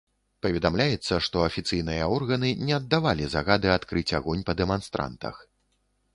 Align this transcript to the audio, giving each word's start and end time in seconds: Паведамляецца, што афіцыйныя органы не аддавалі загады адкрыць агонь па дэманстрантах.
Паведамляецца, 0.43 1.19
што 1.27 1.43
афіцыйныя 1.49 2.07
органы 2.15 2.49
не 2.71 2.75
аддавалі 2.79 3.29
загады 3.35 3.67
адкрыць 3.77 4.09
агонь 4.23 4.43
па 4.51 4.59
дэманстрантах. 4.65 5.35